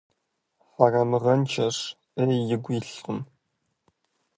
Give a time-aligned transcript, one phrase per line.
[0.69, 1.77] Хьэрэмыгъэншэщ,
[2.15, 3.19] Ӏей игу илъкъым.